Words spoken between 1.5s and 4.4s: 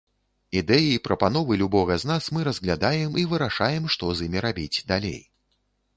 любога з нас мы разглядаем і вырашаем, што з імі